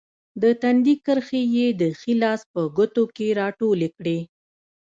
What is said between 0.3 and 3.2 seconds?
د تندي کرښې یې د ښي لاس په ګوتو